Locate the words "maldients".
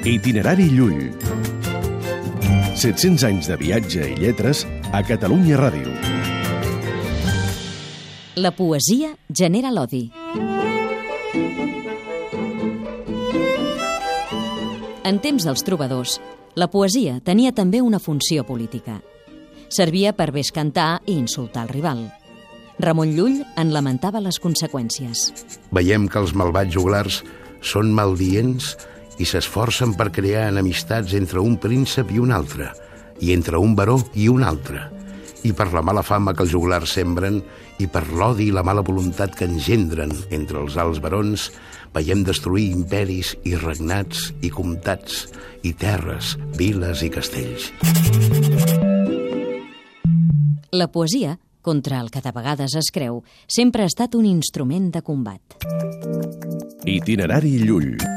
27.92-28.78